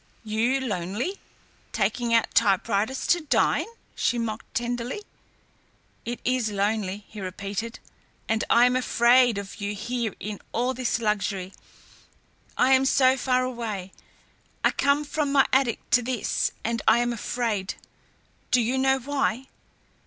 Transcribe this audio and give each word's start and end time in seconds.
"You 0.23 0.59
lonely, 0.61 1.19
taking 1.73 2.11
out 2.11 2.33
typewriters 2.33 3.05
to 3.05 3.21
dine!" 3.21 3.67
she 3.93 4.17
mocked 4.17 4.55
tenderly. 4.55 5.03
"It 6.05 6.19
is 6.25 6.49
lonely," 6.49 7.05
he 7.07 7.21
repeated, 7.21 7.77
"and 8.27 8.43
I 8.49 8.65
am 8.65 8.75
afraid 8.75 9.37
of 9.37 9.61
you 9.61 9.75
here 9.75 10.15
in 10.19 10.39
all 10.53 10.73
this 10.73 10.97
luxury. 10.97 11.53
I 12.57 12.71
am 12.71 12.85
so 12.85 13.15
far 13.15 13.43
away. 13.43 13.91
I 14.63 14.71
come 14.71 15.05
from 15.05 15.31
my 15.31 15.45
attic 15.53 15.87
to 15.91 16.01
this, 16.01 16.51
and 16.63 16.81
I 16.87 16.97
am 16.97 17.13
afraid. 17.13 17.75
Do 18.49 18.59
you 18.59 18.79
know 18.79 18.97
why?" 18.97 19.49